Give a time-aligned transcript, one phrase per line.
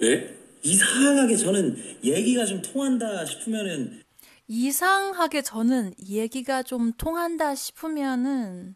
[0.00, 0.36] 네?
[0.62, 4.02] 이상하게 저는 얘기가 좀 통한다 싶으면은
[4.48, 8.74] 이상하게 저는 얘기가 좀 통한다 싶으면은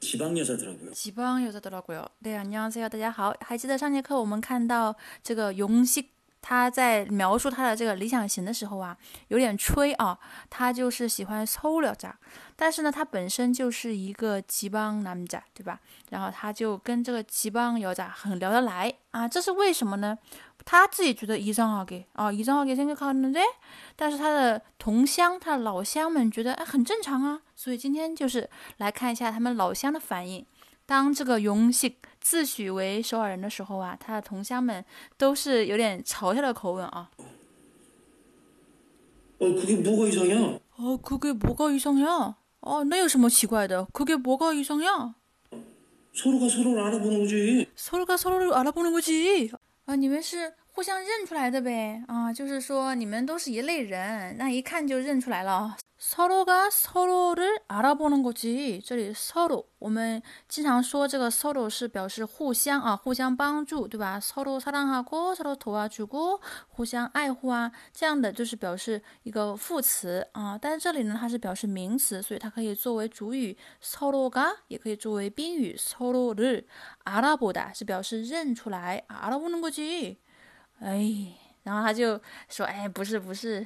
[0.00, 0.92] 지방 여자더라고요.
[0.92, 2.04] 지방 여자더라고요.
[2.20, 3.34] 네, 安녕하세요，大家好。
[3.40, 6.10] 还记得上节课我们看到这个용식
[6.41, 8.97] 他在描述他的这个理想型的时候啊，
[9.27, 10.17] 有点吹啊，
[10.49, 12.17] 他就是喜欢抽了渣，
[12.55, 15.79] 但是呢，他本身就是一个吉邦男仔，对吧？
[16.09, 20.17] 然后他就跟这个吉邦瑶仔很聊得来啊，这是为什么呢？
[20.63, 23.41] 他自己觉得一张好给，哦，一张好给先给考虑对，
[23.95, 27.41] 但是他的同乡、他的老乡们觉得哎，很正常啊。
[27.55, 30.45] 所以今天就是来看一下他们老乡的反应。
[30.90, 34.84] 当这个용식自诩为首尔人的时候啊，他的同乡们
[35.16, 37.10] 都是有点嘲笑的口吻啊。
[39.38, 40.58] 어, 그게 뭐가 이상해?
[40.76, 42.06] 哦，그게뭐가이상해
[42.60, 43.86] 哦，那有什么奇怪的？
[43.92, 44.86] 그게뭐가이상해
[46.14, 47.66] 서로가 서로를 알아보는 거지.
[47.76, 49.50] 서로가서로를알아보는거지
[49.84, 55.76] 啊，你们是互相认出来的呗啊，就是说你们都是一类人，那一看就认出来了。
[56.10, 64.20] 서로가서로를알아보는거지这里서로我们经常说这个서로是表示互相啊，互相帮助，对吧？
[64.20, 70.58] 서로사랑하고서로도와주고互相爱护啊，这样的就是表示一个副词啊。
[70.60, 80.16] 但是这里呢，它是表示名词，所以它可以作为主语서로가，也可以作为宾语서로를알아보다，是表示认出来，알아보는거지。
[80.80, 83.64] 哎，然后他就说：“哎，不是，不是。”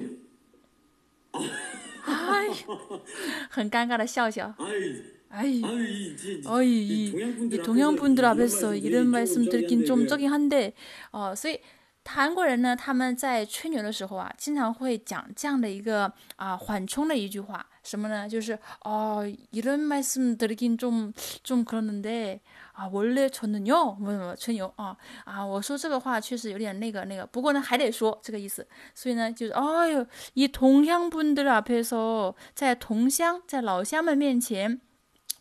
[2.25, 2.49] 哎，
[3.49, 4.53] 很尴尬的笑笑。
[4.57, 9.85] 아이, 哎， 아이, 이제 어이 이 동양분들 이 동양분들 앞에서 이런 이런 말씀 좀 듣긴
[9.85, 10.73] 좀 저기 저긴 한데,
[11.11, 11.59] 어, 所以
[12.03, 18.29] 韩国人呢，他们在吹牛的时候啊，经常会讲这样的一个啊缓冲的一句话， 什么呢？
[18.29, 22.39] 就是哦，이런말씀드리긴좀좀그러는데
[22.73, 34.79] 啊，원래저는요，么什么吹牛啊啊，我说这个话确实有点那个那个，不过呢还得说这个意思，所以呢就是哎呦，이동양분들앞에서在同乡在老乡们面前。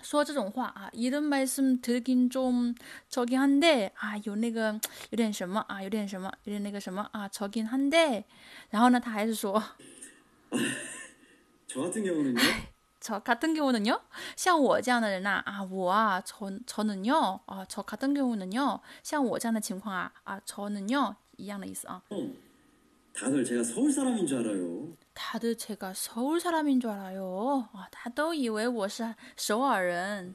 [0.02, 4.80] 说这种话啊，이런말씀드리긴좀저긴한데啊，有那个
[5.10, 8.24] 有点什么啊，有点什么，有点那个什么啊，저긴한데。
[8.70, 9.62] 然后呢，他还是说，
[11.74, 12.36] 저 같은 경우는요.
[13.00, 13.98] 저같은경우는요，
[14.36, 22.02] 像我这样的人呐啊，我啊，저저는요啊，저같은경우는요，像我这样的情况啊啊，저는요一样的意思啊。
[22.10, 22.30] 어,
[23.14, 24.88] 다들 제가 서울 사람인 줄 알아요.
[25.14, 27.68] 다들 제가 서울 사람인 줄 알아요.
[27.72, 30.34] 아, 他都以为我是首尔人。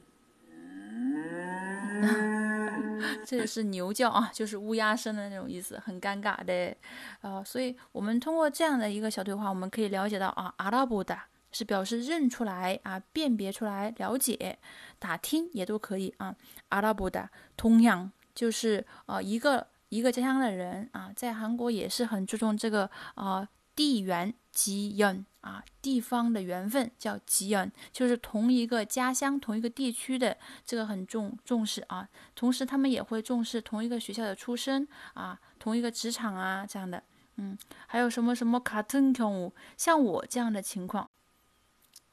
[3.25, 6.75] 这也是牛叫啊，就是乌鸦声的那种意思，很尴尬的。
[7.21, 11.17] 呃，所以我们通过这样的一个小对话，我们可以了解到啊，阿拉伯的
[11.51, 14.57] 是表示认出来啊，辨别出来，了解，
[14.99, 16.35] 打听也都可以啊。
[16.69, 32.08] 阿拉伯的同样就是呃一个一个家乡的人啊，在韩国也是很注重这个呃地缘吉恩啊，地方的缘分叫吉恩，就是同一个家乡、同一个地区的这个很重重视啊。
[32.34, 37.02] 同时，他们也会重视同一个学校的出身啊，同一个职场啊这样的。
[37.36, 37.56] 嗯，
[37.86, 41.10] 还有什么什么卡顿경우，像我这样的情况，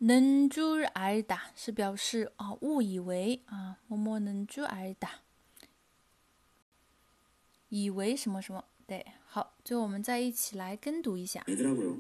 [0.01, 5.09] 는줄알다是表示啊误以为啊，뭐뭐는줄알다，
[7.69, 8.65] 以为什么什么。
[8.87, 11.41] 对，好，最后我们再一起来跟读一下。
[11.45, 11.97] 되더라고요.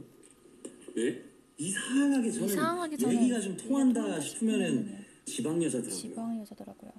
[0.95, 1.21] 네?
[1.57, 5.95] 이상하게 저는 이상하게 저는 얘기가 좀 통한다 통한다 싶으면은 지방 여자더라고요.
[5.95, 6.91] 지방 여자더라고요.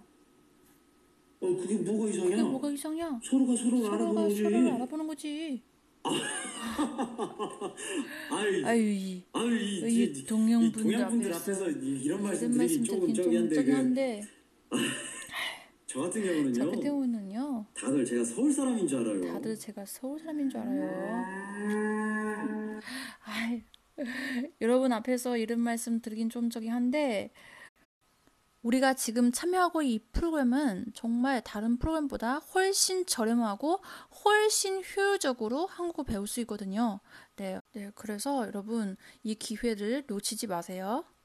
[1.40, 2.30] 어, 그게 뭐가 이상해?
[2.30, 3.02] 그게 뭐가 이상해?
[3.22, 4.42] 서로가 서로를 서로가 알아보는 거지.
[4.42, 5.62] 서로를 알아보는 거지.
[8.30, 12.78] 아이, 아유, 이 아이, 이 이 동양분들 동양분들 앞에서 앞에서 이- 이런 말씀 이런 드리기
[12.80, 14.22] 말씀 조금 듣긴 좀 저기한데 그, 저기한데
[15.86, 16.64] 저 같은 저 경우는요.
[16.66, 17.17] 같은 경우는요.
[17.79, 19.33] 다들 제가 서울 사람인 줄 알아요.
[19.33, 20.89] 다들 제가 서울 사람인 줄 알아요.
[23.23, 23.63] 아이,
[24.61, 27.31] 여러분 앞에서 이런 말씀 드리긴 좀 저기 한데
[28.61, 33.81] 우리가 지금 참여하고 이 프로그램은 정말 다른 프로그램보다 훨씬 저렴하고
[34.25, 36.99] 훨씬 효율적으로 한국어 배울 수 있거든요.
[37.37, 41.05] 네, 네, 그래서 여러분 이 기회를 놓치지 마세요.